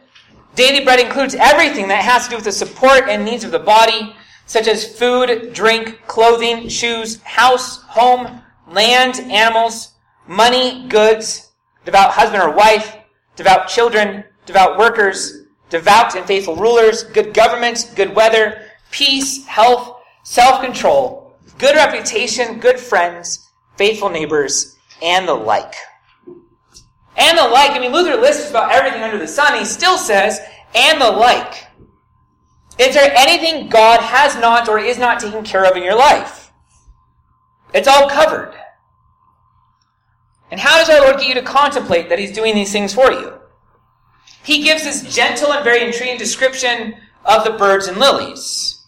Daily 0.54 0.84
bread 0.84 1.00
includes 1.00 1.34
everything 1.34 1.88
that 1.88 2.04
has 2.04 2.24
to 2.24 2.30
do 2.30 2.36
with 2.36 2.44
the 2.44 2.52
support 2.52 3.08
and 3.08 3.24
needs 3.24 3.44
of 3.44 3.50
the 3.50 3.58
body, 3.58 4.14
such 4.46 4.68
as 4.68 4.98
food, 4.98 5.52
drink, 5.52 6.00
clothing, 6.06 6.68
shoes, 6.68 7.20
house, 7.22 7.82
home, 7.82 8.42
land, 8.68 9.20
animals, 9.30 9.92
money, 10.26 10.86
goods, 10.88 11.50
devout 11.84 12.12
husband 12.12 12.42
or 12.42 12.50
wife, 12.50 12.96
devout 13.42 13.66
children, 13.66 14.22
devout 14.46 14.78
workers, 14.78 15.46
devout 15.68 16.14
and 16.14 16.24
faithful 16.26 16.54
rulers, 16.54 17.02
good 17.02 17.34
government, 17.34 17.90
good 17.96 18.14
weather, 18.14 18.62
peace, 18.92 19.44
health, 19.46 20.00
self-control, 20.22 21.34
good 21.58 21.74
reputation, 21.74 22.60
good 22.60 22.78
friends, 22.78 23.50
faithful 23.76 24.08
neighbors, 24.08 24.76
and 25.02 25.26
the 25.26 25.34
like. 25.34 25.74
And 27.16 27.36
the 27.36 27.48
like. 27.48 27.72
I 27.72 27.80
mean, 27.80 27.92
Luther 27.92 28.16
lists 28.16 28.48
about 28.48 28.70
everything 28.70 29.02
under 29.02 29.18
the 29.18 29.26
sun. 29.26 29.58
He 29.58 29.64
still 29.64 29.98
says, 29.98 30.38
and 30.76 31.00
the 31.00 31.10
like. 31.10 31.66
Is 32.78 32.94
there 32.94 33.12
anything 33.16 33.68
God 33.68 34.00
has 34.00 34.36
not 34.36 34.68
or 34.68 34.78
is 34.78 34.98
not 34.98 35.18
taking 35.18 35.42
care 35.42 35.64
of 35.64 35.76
in 35.76 35.82
your 35.82 35.96
life? 35.96 36.52
It's 37.74 37.88
all 37.88 38.08
covered. 38.08 38.54
And 40.52 40.60
how 40.60 40.76
does 40.76 40.90
our 40.90 41.00
Lord 41.00 41.16
get 41.16 41.28
you 41.28 41.34
to 41.34 41.42
contemplate 41.42 42.10
that 42.10 42.18
He's 42.18 42.30
doing 42.30 42.54
these 42.54 42.70
things 42.70 42.92
for 42.92 43.10
you? 43.10 43.32
He 44.44 44.62
gives 44.62 44.84
this 44.84 45.14
gentle 45.14 45.50
and 45.50 45.64
very 45.64 45.82
intriguing 45.82 46.18
description 46.18 46.94
of 47.24 47.44
the 47.44 47.52
birds 47.52 47.86
and 47.86 47.96
lilies. 47.96 48.84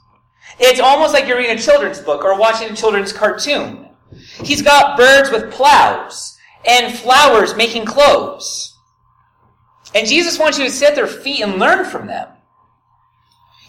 It's 0.61 0.79
almost 0.79 1.15
like 1.15 1.27
you're 1.27 1.39
reading 1.39 1.57
a 1.57 1.61
children's 1.61 2.01
book 2.01 2.23
or 2.23 2.39
watching 2.39 2.69
a 2.69 2.77
children's 2.77 3.15
cartoon. 3.15 3.89
He's 4.43 4.61
got 4.61 4.99
birds 4.99 5.31
with 5.31 5.51
plows 5.53 6.37
and 6.69 6.95
flowers 6.95 7.57
making 7.57 7.87
clothes. 7.87 8.77
And 9.95 10.07
Jesus 10.07 10.39
wants 10.39 10.59
you 10.59 10.65
to 10.65 10.71
sit 10.71 10.91
at 10.91 10.97
their 10.97 11.07
feet 11.07 11.41
and 11.41 11.59
learn 11.59 11.87
from 11.87 12.07
them. 12.07 12.29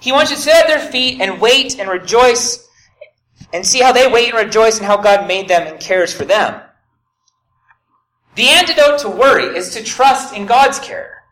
He 0.01 0.11
wants 0.11 0.31
you 0.31 0.35
to 0.35 0.41
sit 0.41 0.53
at 0.53 0.67
their 0.67 0.91
feet 0.91 1.21
and 1.21 1.39
wait 1.39 1.79
and 1.79 1.89
rejoice 1.89 2.67
and 3.53 3.65
see 3.65 3.79
how 3.79 3.93
they 3.93 4.11
wait 4.11 4.33
and 4.33 4.45
rejoice 4.45 4.79
and 4.79 4.85
how 4.85 4.97
God 4.97 5.29
made 5.29 5.47
them 5.47 5.65
and 5.65 5.79
cares 5.79 6.13
for 6.13 6.25
them. 6.25 6.61
The 8.35 8.47
antidote 8.49 8.99
to 8.99 9.09
worry 9.09 9.55
is 9.57 9.71
to 9.71 9.83
trust 9.83 10.35
in 10.35 10.45
God's 10.45 10.79
care. 10.79 11.23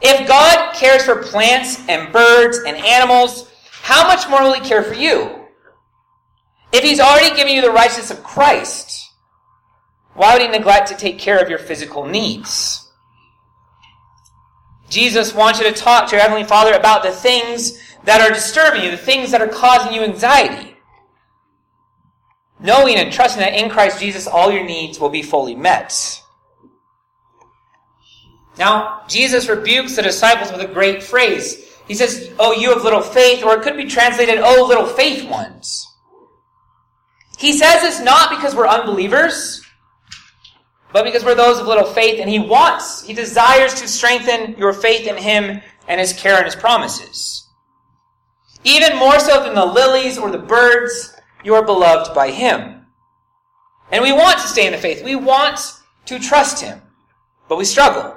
If 0.00 0.28
God 0.28 0.74
cares 0.74 1.04
for 1.04 1.22
plants 1.22 1.80
and 1.88 2.12
birds 2.12 2.58
and 2.58 2.76
animals, 2.76 3.50
how 3.82 4.06
much 4.06 4.28
more 4.28 4.42
will 4.42 4.54
He 4.54 4.60
care 4.60 4.82
for 4.82 4.94
you? 4.94 5.46
If 6.72 6.82
He's 6.82 7.00
already 7.00 7.34
given 7.36 7.54
you 7.54 7.62
the 7.62 7.70
righteousness 7.70 8.10
of 8.10 8.22
Christ, 8.22 9.10
why 10.14 10.34
would 10.34 10.42
He 10.42 10.48
neglect 10.48 10.88
to 10.88 10.96
take 10.96 11.18
care 11.18 11.38
of 11.38 11.48
your 11.48 11.58
physical 11.58 12.04
needs? 12.06 12.88
Jesus 14.88 15.34
wants 15.34 15.60
you 15.60 15.66
to 15.66 15.72
talk 15.72 16.08
to 16.08 16.16
your 16.16 16.22
Heavenly 16.22 16.44
Father 16.44 16.72
about 16.72 17.02
the 17.02 17.10
things 17.10 17.78
that 18.04 18.20
are 18.20 18.32
disturbing 18.32 18.82
you, 18.82 18.90
the 18.90 18.96
things 18.96 19.30
that 19.30 19.42
are 19.42 19.48
causing 19.48 19.92
you 19.92 20.02
anxiety. 20.02 20.67
Knowing 22.60 22.96
and 22.96 23.12
trusting 23.12 23.40
that 23.40 23.54
in 23.54 23.70
Christ 23.70 24.00
Jesus 24.00 24.26
all 24.26 24.50
your 24.50 24.64
needs 24.64 24.98
will 24.98 25.08
be 25.08 25.22
fully 25.22 25.54
met. 25.54 26.22
Now, 28.58 29.02
Jesus 29.08 29.48
rebukes 29.48 29.94
the 29.94 30.02
disciples 30.02 30.50
with 30.50 30.60
a 30.60 30.72
great 30.72 31.02
phrase. 31.02 31.64
He 31.86 31.94
says, 31.94 32.32
Oh, 32.38 32.52
you 32.52 32.70
have 32.74 32.82
little 32.82 33.00
faith, 33.00 33.44
or 33.44 33.54
it 33.54 33.62
could 33.62 33.76
be 33.76 33.86
translated, 33.86 34.38
Oh, 34.42 34.66
little 34.66 34.86
faith 34.86 35.28
ones. 35.30 35.86
He 37.38 37.52
says 37.56 37.84
it's 37.84 38.00
not 38.00 38.30
because 38.30 38.56
we're 38.56 38.66
unbelievers, 38.66 39.64
but 40.92 41.04
because 41.04 41.24
we're 41.24 41.36
those 41.36 41.60
of 41.60 41.68
little 41.68 41.84
faith, 41.84 42.20
and 42.20 42.28
He 42.28 42.40
wants, 42.40 43.04
He 43.04 43.14
desires 43.14 43.74
to 43.74 43.86
strengthen 43.86 44.56
your 44.58 44.72
faith 44.72 45.06
in 45.06 45.16
Him 45.16 45.62
and 45.86 46.00
His 46.00 46.12
care 46.12 46.36
and 46.36 46.44
His 46.44 46.56
promises. 46.56 47.48
Even 48.64 48.98
more 48.98 49.20
so 49.20 49.44
than 49.44 49.54
the 49.54 49.64
lilies 49.64 50.18
or 50.18 50.32
the 50.32 50.38
birds, 50.38 51.14
you 51.44 51.54
are 51.54 51.64
beloved 51.64 52.14
by 52.14 52.30
Him. 52.30 52.86
And 53.90 54.02
we 54.02 54.12
want 54.12 54.38
to 54.40 54.46
stay 54.46 54.66
in 54.66 54.72
the 54.72 54.78
faith. 54.78 55.04
We 55.04 55.16
want 55.16 55.60
to 56.06 56.18
trust 56.18 56.62
Him, 56.62 56.80
but 57.48 57.58
we 57.58 57.64
struggle. 57.64 58.16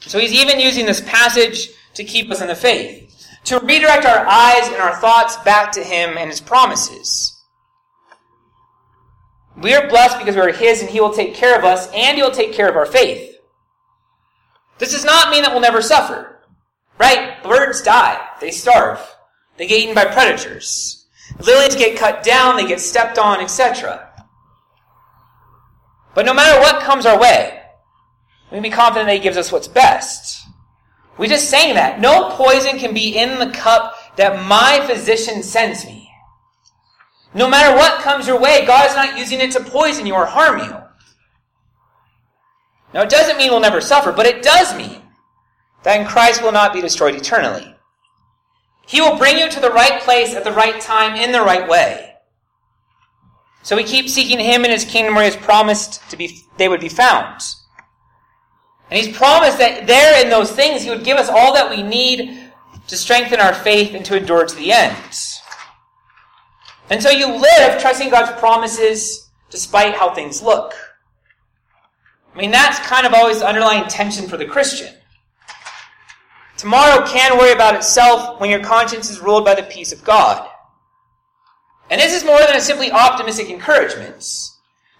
So 0.00 0.18
He's 0.18 0.32
even 0.32 0.60
using 0.60 0.86
this 0.86 1.00
passage 1.00 1.70
to 1.94 2.04
keep 2.04 2.30
us 2.30 2.40
in 2.40 2.48
the 2.48 2.54
faith, 2.54 3.26
to 3.44 3.58
redirect 3.60 4.04
our 4.04 4.26
eyes 4.26 4.68
and 4.68 4.76
our 4.76 4.96
thoughts 4.96 5.36
back 5.38 5.72
to 5.72 5.84
Him 5.84 6.16
and 6.18 6.30
His 6.30 6.40
promises. 6.40 7.36
We 9.60 9.74
are 9.74 9.88
blessed 9.88 10.18
because 10.18 10.36
we 10.36 10.42
are 10.42 10.52
His 10.52 10.80
and 10.80 10.90
He 10.90 11.00
will 11.00 11.12
take 11.12 11.34
care 11.34 11.58
of 11.58 11.64
us 11.64 11.90
and 11.94 12.16
He 12.16 12.22
will 12.22 12.30
take 12.30 12.52
care 12.52 12.68
of 12.68 12.76
our 12.76 12.86
faith. 12.86 13.36
This 14.78 14.92
does 14.92 15.04
not 15.04 15.30
mean 15.30 15.42
that 15.42 15.52
we'll 15.52 15.60
never 15.60 15.82
suffer. 15.82 16.38
Right? 16.98 17.42
Birds 17.42 17.82
die. 17.82 18.20
They 18.40 18.50
starve. 18.50 19.00
They 19.56 19.66
get 19.66 19.80
eaten 19.80 19.94
by 19.94 20.06
predators. 20.06 20.99
Lilies 21.38 21.76
get 21.76 21.98
cut 21.98 22.22
down, 22.22 22.56
they 22.56 22.66
get 22.66 22.80
stepped 22.80 23.18
on, 23.18 23.40
etc. 23.40 24.08
But 26.14 26.26
no 26.26 26.34
matter 26.34 26.60
what 26.60 26.82
comes 26.82 27.06
our 27.06 27.18
way, 27.18 27.62
we 28.50 28.56
can 28.56 28.62
be 28.62 28.70
confident 28.70 29.06
that 29.06 29.14
He 29.14 29.20
gives 29.20 29.36
us 29.36 29.52
what's 29.52 29.68
best. 29.68 30.46
We 31.16 31.28
just 31.28 31.50
saying 31.50 31.74
that. 31.74 32.00
No 32.00 32.30
poison 32.30 32.78
can 32.78 32.94
be 32.94 33.16
in 33.16 33.38
the 33.38 33.50
cup 33.50 33.94
that 34.16 34.46
my 34.46 34.84
physician 34.86 35.42
sends 35.42 35.84
me. 35.84 36.10
No 37.34 37.48
matter 37.48 37.76
what 37.76 38.00
comes 38.00 38.26
your 38.26 38.40
way, 38.40 38.66
God 38.66 38.88
is 38.88 38.96
not 38.96 39.18
using 39.18 39.40
it 39.40 39.52
to 39.52 39.60
poison 39.60 40.06
you 40.06 40.14
or 40.14 40.26
harm 40.26 40.58
you. 40.58 40.76
Now, 42.92 43.02
it 43.02 43.10
doesn't 43.10 43.36
mean 43.36 43.50
we'll 43.50 43.60
never 43.60 43.80
suffer, 43.80 44.10
but 44.12 44.26
it 44.26 44.42
does 44.42 44.74
mean 44.76 45.02
that 45.84 46.00
in 46.00 46.06
Christ 46.06 46.42
will 46.42 46.52
not 46.52 46.72
be 46.72 46.80
destroyed 46.80 47.14
eternally. 47.14 47.69
He 48.90 49.00
will 49.00 49.16
bring 49.16 49.38
you 49.38 49.48
to 49.48 49.60
the 49.60 49.70
right 49.70 50.02
place 50.02 50.34
at 50.34 50.42
the 50.42 50.50
right 50.50 50.80
time 50.80 51.14
in 51.14 51.30
the 51.30 51.40
right 51.40 51.68
way. 51.68 52.12
So 53.62 53.76
we 53.76 53.84
keep 53.84 54.08
seeking 54.08 54.40
Him 54.40 54.64
and 54.64 54.72
His 54.72 54.84
kingdom 54.84 55.14
where 55.14 55.22
He 55.22 55.30
has 55.30 55.40
promised 55.40 56.10
to 56.10 56.16
be, 56.16 56.40
they 56.56 56.68
would 56.68 56.80
be 56.80 56.88
found. 56.88 57.40
And 58.90 58.98
He's 58.98 59.16
promised 59.16 59.58
that 59.58 59.86
there 59.86 60.24
in 60.24 60.28
those 60.28 60.50
things 60.50 60.82
He 60.82 60.90
would 60.90 61.04
give 61.04 61.18
us 61.18 61.28
all 61.28 61.54
that 61.54 61.70
we 61.70 61.84
need 61.84 62.50
to 62.88 62.96
strengthen 62.96 63.38
our 63.38 63.54
faith 63.54 63.94
and 63.94 64.04
to 64.06 64.16
endure 64.16 64.44
to 64.44 64.56
the 64.56 64.72
end. 64.72 64.96
And 66.90 67.00
so 67.00 67.10
you 67.10 67.28
live 67.28 67.80
trusting 67.80 68.10
God's 68.10 68.36
promises 68.40 69.30
despite 69.50 69.94
how 69.94 70.12
things 70.12 70.42
look. 70.42 70.74
I 72.34 72.38
mean, 72.38 72.50
that's 72.50 72.80
kind 72.80 73.06
of 73.06 73.14
always 73.14 73.38
the 73.38 73.46
underlying 73.46 73.86
tension 73.86 74.26
for 74.26 74.36
the 74.36 74.46
Christian. 74.46 74.92
Tomorrow 76.60 77.06
can 77.06 77.38
worry 77.38 77.52
about 77.52 77.74
itself 77.74 78.38
when 78.38 78.50
your 78.50 78.60
conscience 78.60 79.08
is 79.08 79.22
ruled 79.22 79.46
by 79.46 79.54
the 79.54 79.62
peace 79.62 79.92
of 79.92 80.04
God. 80.04 80.46
And 81.88 81.98
this 81.98 82.12
is 82.12 82.22
more 82.22 82.38
than 82.38 82.54
a 82.54 82.60
simply 82.60 82.92
optimistic 82.92 83.48
encouragement. 83.48 84.18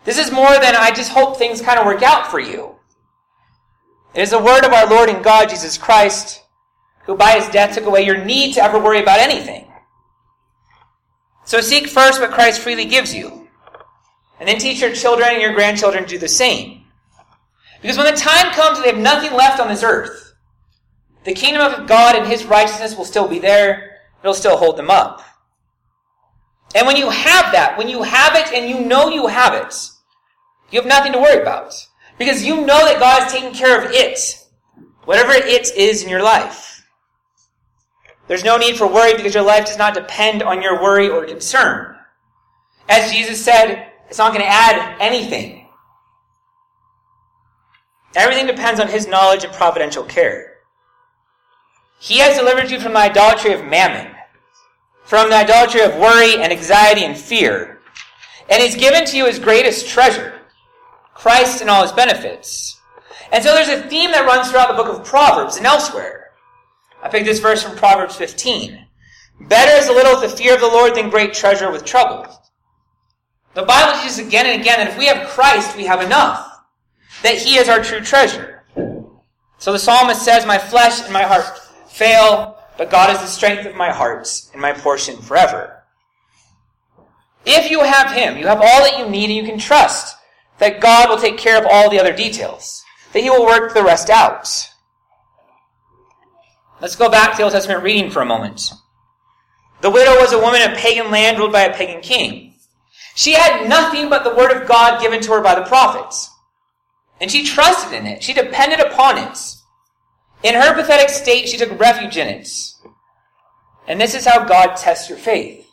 This 0.04 0.16
is 0.16 0.32
more 0.32 0.52
than 0.52 0.74
I 0.74 0.90
just 0.90 1.12
hope 1.12 1.36
things 1.36 1.60
kind 1.60 1.78
of 1.78 1.84
work 1.84 2.02
out 2.02 2.30
for 2.30 2.40
you. 2.40 2.76
It 4.14 4.22
is 4.22 4.30
the 4.30 4.38
word 4.38 4.64
of 4.64 4.72
our 4.72 4.88
Lord 4.88 5.10
and 5.10 5.22
God, 5.22 5.50
Jesus 5.50 5.76
Christ, 5.76 6.42
who 7.04 7.14
by 7.14 7.32
his 7.32 7.50
death 7.50 7.74
took 7.74 7.84
away 7.84 8.06
your 8.06 8.24
need 8.24 8.54
to 8.54 8.62
ever 8.62 8.78
worry 8.78 9.02
about 9.02 9.18
anything. 9.18 9.70
So 11.44 11.60
seek 11.60 11.88
first 11.88 12.22
what 12.22 12.30
Christ 12.30 12.62
freely 12.62 12.86
gives 12.86 13.14
you. 13.14 13.48
And 14.38 14.48
then 14.48 14.58
teach 14.58 14.80
your 14.80 14.94
children 14.94 15.28
and 15.32 15.42
your 15.42 15.52
grandchildren 15.52 16.04
to 16.04 16.08
do 16.08 16.18
the 16.18 16.26
same. 16.26 16.86
Because 17.82 17.98
when 17.98 18.10
the 18.10 18.18
time 18.18 18.50
comes 18.54 18.80
they 18.80 18.88
have 18.88 18.96
nothing 18.96 19.34
left 19.34 19.60
on 19.60 19.68
this 19.68 19.82
earth, 19.82 20.29
the 21.24 21.34
kingdom 21.34 21.62
of 21.62 21.86
God 21.86 22.16
and 22.16 22.26
his 22.26 22.44
righteousness 22.44 22.96
will 22.96 23.04
still 23.04 23.28
be 23.28 23.38
there. 23.38 23.98
It'll 24.22 24.34
still 24.34 24.56
hold 24.56 24.76
them 24.76 24.90
up. 24.90 25.22
And 26.74 26.86
when 26.86 26.96
you 26.96 27.10
have 27.10 27.52
that, 27.52 27.76
when 27.76 27.88
you 27.88 28.02
have 28.02 28.34
it 28.36 28.52
and 28.52 28.68
you 28.68 28.84
know 28.86 29.08
you 29.08 29.26
have 29.26 29.54
it, 29.54 29.74
you 30.70 30.80
have 30.80 30.88
nothing 30.88 31.12
to 31.12 31.18
worry 31.18 31.42
about. 31.42 31.74
Because 32.18 32.44
you 32.44 32.56
know 32.56 32.84
that 32.84 33.00
God 33.00 33.26
is 33.26 33.32
taking 33.32 33.52
care 33.52 33.82
of 33.82 33.90
it. 33.92 34.46
Whatever 35.04 35.32
it 35.32 35.46
is 35.76 36.02
in 36.02 36.08
your 36.08 36.22
life. 36.22 36.86
There's 38.28 38.44
no 38.44 38.56
need 38.56 38.76
for 38.76 38.86
worry 38.86 39.16
because 39.16 39.34
your 39.34 39.42
life 39.42 39.66
does 39.66 39.78
not 39.78 39.94
depend 39.94 40.42
on 40.42 40.62
your 40.62 40.80
worry 40.80 41.08
or 41.08 41.26
concern. 41.26 41.96
As 42.88 43.10
Jesus 43.10 43.44
said, 43.44 43.90
it's 44.08 44.18
not 44.18 44.32
going 44.32 44.44
to 44.44 44.50
add 44.50 44.96
anything. 45.00 45.66
Everything 48.14 48.46
depends 48.46 48.80
on 48.80 48.88
His 48.88 49.06
knowledge 49.06 49.44
and 49.44 49.52
providential 49.52 50.04
care. 50.04 50.49
He 52.00 52.18
has 52.20 52.38
delivered 52.38 52.70
you 52.70 52.80
from 52.80 52.94
the 52.94 52.98
idolatry 52.98 53.52
of 53.52 53.66
mammon, 53.66 54.10
from 55.04 55.28
the 55.28 55.36
idolatry 55.36 55.82
of 55.82 55.96
worry 55.96 56.42
and 56.42 56.50
anxiety 56.50 57.04
and 57.04 57.16
fear. 57.16 57.78
And 58.48 58.62
He's 58.62 58.74
given 58.74 59.04
to 59.04 59.16
you 59.18 59.26
His 59.26 59.38
greatest 59.38 59.86
treasure, 59.86 60.40
Christ 61.12 61.60
and 61.60 61.68
all 61.68 61.82
His 61.82 61.92
benefits. 61.92 62.80
And 63.32 63.44
so 63.44 63.54
there's 63.54 63.68
a 63.68 63.86
theme 63.86 64.12
that 64.12 64.24
runs 64.24 64.50
throughout 64.50 64.74
the 64.74 64.82
book 64.82 64.98
of 64.98 65.04
Proverbs 65.04 65.58
and 65.58 65.66
elsewhere. 65.66 66.30
I 67.02 67.10
picked 67.10 67.26
this 67.26 67.38
verse 67.38 67.62
from 67.62 67.76
Proverbs 67.76 68.16
15. 68.16 68.86
Better 69.42 69.76
is 69.76 69.88
a 69.88 69.92
little 69.92 70.18
with 70.18 70.30
the 70.30 70.36
fear 70.36 70.54
of 70.54 70.60
the 70.60 70.68
Lord 70.68 70.94
than 70.94 71.10
great 71.10 71.34
treasure 71.34 71.70
with 71.70 71.84
trouble. 71.84 72.26
The 73.52 73.64
Bible 73.64 74.00
teaches 74.00 74.18
again 74.18 74.46
and 74.46 74.62
again 74.62 74.78
that 74.78 74.88
if 74.88 74.98
we 74.98 75.06
have 75.06 75.28
Christ, 75.28 75.76
we 75.76 75.84
have 75.84 76.00
enough. 76.00 76.64
That 77.22 77.36
He 77.36 77.58
is 77.58 77.68
our 77.68 77.82
true 77.82 78.00
treasure. 78.00 78.64
So 79.58 79.72
the 79.72 79.78
psalmist 79.78 80.24
says, 80.24 80.46
My 80.46 80.56
flesh 80.56 81.02
and 81.02 81.12
my 81.12 81.24
heart 81.24 81.44
fail, 82.00 82.56
but 82.78 82.90
God 82.90 83.14
is 83.14 83.20
the 83.20 83.26
strength 83.26 83.66
of 83.66 83.76
my 83.76 83.92
heart 83.92 84.26
and 84.54 84.62
my 84.62 84.72
portion 84.72 85.18
forever. 85.18 85.82
If 87.44 87.70
you 87.70 87.84
have 87.84 88.12
Him, 88.12 88.38
you 88.38 88.46
have 88.46 88.60
all 88.60 88.82
that 88.82 88.98
you 88.98 89.06
need 89.08 89.26
and 89.26 89.36
you 89.36 89.44
can 89.44 89.58
trust 89.58 90.16
that 90.58 90.80
God 90.80 91.10
will 91.10 91.18
take 91.18 91.36
care 91.36 91.58
of 91.58 91.66
all 91.70 91.90
the 91.90 92.00
other 92.00 92.16
details. 92.16 92.82
That 93.12 93.22
He 93.22 93.28
will 93.28 93.44
work 93.44 93.74
the 93.74 93.84
rest 93.84 94.08
out. 94.08 94.48
Let's 96.80 96.96
go 96.96 97.10
back 97.10 97.32
to 97.32 97.36
the 97.36 97.42
Old 97.42 97.52
Testament 97.52 97.82
reading 97.82 98.10
for 98.10 98.22
a 98.22 98.26
moment. 98.26 98.72
The 99.82 99.90
widow 99.90 100.18
was 100.20 100.32
a 100.32 100.38
woman 100.38 100.62
a 100.62 100.74
pagan 100.76 101.10
land 101.10 101.38
ruled 101.38 101.52
by 101.52 101.62
a 101.62 101.74
pagan 101.74 102.00
king. 102.00 102.54
She 103.14 103.32
had 103.32 103.68
nothing 103.68 104.08
but 104.08 104.24
the 104.24 104.34
word 104.34 104.52
of 104.52 104.66
God 104.66 105.02
given 105.02 105.20
to 105.20 105.32
her 105.32 105.42
by 105.42 105.54
the 105.54 105.66
prophets. 105.66 106.30
And 107.20 107.30
she 107.30 107.44
trusted 107.44 107.92
in 107.92 108.06
it. 108.06 108.22
She 108.22 108.32
depended 108.32 108.80
upon 108.80 109.18
it. 109.18 109.38
In 110.42 110.54
her 110.54 110.74
pathetic 110.74 111.10
state, 111.10 111.48
she 111.48 111.58
took 111.58 111.78
refuge 111.78 112.16
in 112.16 112.28
it. 112.28 112.48
And 113.86 114.00
this 114.00 114.14
is 114.14 114.26
how 114.26 114.44
God 114.44 114.76
tests 114.76 115.08
your 115.08 115.18
faith. 115.18 115.68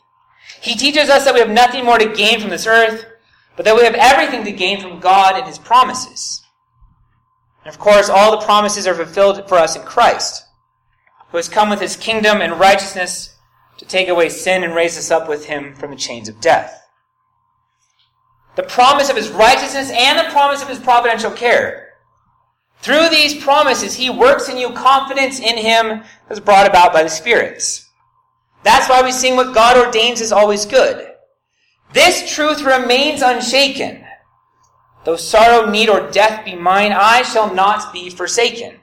He 0.61 0.75
teaches 0.75 1.09
us 1.09 1.25
that 1.25 1.33
we 1.33 1.39
have 1.39 1.49
nothing 1.49 1.85
more 1.85 1.97
to 1.97 2.13
gain 2.13 2.39
from 2.39 2.49
this 2.49 2.67
earth, 2.67 3.05
but 3.55 3.65
that 3.65 3.75
we 3.75 3.83
have 3.83 3.95
everything 3.95 4.43
to 4.45 4.51
gain 4.51 4.81
from 4.81 4.99
God 4.99 5.35
and 5.35 5.45
His 5.45 5.59
promises. 5.59 6.43
And 7.63 7.73
of 7.73 7.79
course, 7.79 8.09
all 8.09 8.31
the 8.31 8.45
promises 8.45 8.87
are 8.87 8.95
fulfilled 8.95 9.47
for 9.47 9.55
us 9.55 9.75
in 9.75 9.83
Christ 9.83 10.47
who 11.29 11.37
has 11.37 11.49
come 11.49 11.69
with 11.69 11.81
his 11.81 11.95
kingdom 11.95 12.41
and 12.41 12.59
righteousness 12.59 13.35
to 13.77 13.85
take 13.85 14.07
away 14.07 14.29
sin 14.29 14.63
and 14.63 14.73
raise 14.73 14.97
us 14.97 15.11
up 15.11 15.27
with 15.27 15.45
him 15.45 15.75
from 15.75 15.91
the 15.91 15.97
chains 15.97 16.29
of 16.29 16.39
death. 16.41 16.83
The 18.55 18.63
promise 18.63 19.09
of 19.09 19.15
his 19.15 19.29
righteousness 19.29 19.91
and 19.91 20.17
the 20.17 20.31
promise 20.31 20.61
of 20.61 20.69
his 20.69 20.79
providential 20.79 21.31
care. 21.31 21.86
Through 22.81 23.09
these 23.09 23.43
promises, 23.43 23.95
he 23.95 24.09
works 24.09 24.49
in 24.49 24.57
you 24.57 24.71
confidence 24.71 25.39
in 25.39 25.57
him 25.57 26.03
as 26.29 26.39
brought 26.39 26.67
about 26.67 26.93
by 26.93 27.03
the 27.03 27.09
spirits. 27.09 27.89
That's 28.63 28.89
why 28.89 29.01
we 29.01 29.11
sing 29.11 29.35
what 29.35 29.53
God 29.53 29.77
ordains 29.77 30.21
is 30.21 30.31
always 30.31 30.65
good. 30.65 31.07
This 31.93 32.33
truth 32.33 32.63
remains 32.63 33.21
unshaken. 33.21 34.03
Though 35.05 35.15
sorrow, 35.15 35.69
need, 35.69 35.89
or 35.89 36.11
death 36.11 36.43
be 36.43 36.55
mine, 36.55 36.91
I 36.91 37.21
shall 37.21 37.53
not 37.53 37.93
be 37.93 38.09
forsaken. 38.09 38.75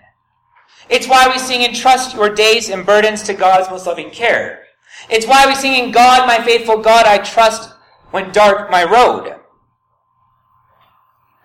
It's 0.89 1.09
why 1.09 1.29
we 1.29 1.39
sing 1.39 1.63
entrust 1.63 2.15
your 2.15 2.35
days 2.35 2.71
and 2.71 2.87
burdens 2.87 3.23
to 3.25 3.35
God's 3.35 3.71
most 3.71 3.87
loving 3.87 4.11
care. 4.11 4.65
It's 5.11 5.27
why 5.27 5.47
we 5.47 5.55
sing 5.55 5.75
in 5.75 5.93
God, 5.93 6.27
my 6.27 6.43
faithful 6.45 6.79
God, 6.79 7.07
I 7.07 7.19
trust 7.19 7.73
when 8.11 8.33
dark 8.33 8.71
my 8.71 8.85
road. 8.85 9.35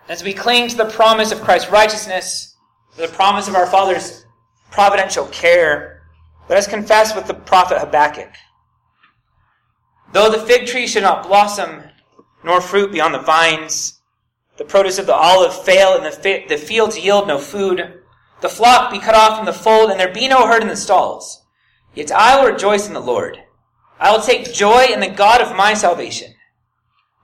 As 0.09 0.23
we 0.23 0.33
cling 0.33 0.67
to 0.69 0.75
the 0.75 0.85
promise 0.85 1.31
of 1.31 1.39
Christ's 1.41 1.69
righteousness, 1.69 2.55
the 2.97 3.07
promise 3.09 3.47
of 3.47 3.53
our 3.53 3.67
Father's 3.67 4.25
providential 4.71 5.27
care, 5.27 6.01
let 6.49 6.57
us 6.57 6.65
confess 6.65 7.15
with 7.15 7.27
the 7.27 7.35
prophet 7.35 7.77
Habakkuk. 7.77 8.33
Though 10.11 10.31
the 10.31 10.39
fig 10.39 10.65
tree 10.65 10.87
should 10.87 11.03
not 11.03 11.27
blossom, 11.27 11.83
nor 12.43 12.59
fruit 12.59 12.91
be 12.91 12.99
on 12.99 13.11
the 13.11 13.19
vines, 13.19 14.01
the 14.57 14.65
produce 14.65 14.97
of 14.97 15.05
the 15.05 15.13
olive 15.13 15.53
fail, 15.63 15.95
and 15.95 16.03
the, 16.03 16.11
fi- 16.11 16.47
the 16.47 16.57
fields 16.57 16.97
yield 16.97 17.27
no 17.27 17.37
food, 17.37 18.01
the 18.41 18.49
flock 18.49 18.91
be 18.91 18.97
cut 18.97 19.13
off 19.13 19.37
from 19.37 19.45
the 19.45 19.53
fold, 19.53 19.91
and 19.91 19.99
there 19.99 20.11
be 20.11 20.27
no 20.27 20.47
herd 20.47 20.63
in 20.63 20.69
the 20.69 20.75
stalls, 20.75 21.45
yet 21.93 22.11
I 22.11 22.35
will 22.41 22.51
rejoice 22.51 22.87
in 22.87 22.95
the 22.95 22.99
Lord. 22.99 23.37
I 23.99 24.11
will 24.11 24.23
take 24.23 24.55
joy 24.55 24.85
in 24.91 25.01
the 25.01 25.09
God 25.09 25.39
of 25.39 25.55
my 25.55 25.75
salvation. 25.75 26.33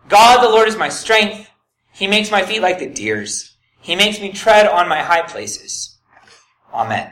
God 0.07 0.43
the 0.43 0.51
Lord 0.51 0.67
is 0.67 0.77
my 0.77 0.89
strength. 0.89 1.49
He 1.95 2.07
makes 2.07 2.29
my 2.29 2.43
feet 2.43 2.61
like 2.61 2.79
the 2.79 2.89
deer's. 2.89 3.55
He 3.79 3.95
makes 3.95 4.19
me 4.19 4.33
tread 4.33 4.67
on 4.67 4.89
my 4.89 5.01
high 5.01 5.21
places. 5.21 5.97
Amen. 6.73 7.09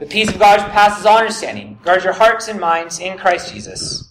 The 0.00 0.06
peace 0.06 0.28
of 0.28 0.40
God 0.40 0.58
passes 0.72 1.06
all 1.06 1.18
understanding, 1.18 1.78
guard 1.84 2.02
your 2.02 2.12
hearts 2.12 2.48
and 2.48 2.58
minds 2.58 2.98
in 2.98 3.16
Christ 3.16 3.52
Jesus. 3.52 4.07